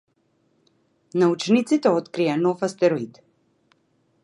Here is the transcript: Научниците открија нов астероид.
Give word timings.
Научниците 1.23 1.93
открија 1.99 2.39
нов 2.47 2.65
астероид. 2.69 3.21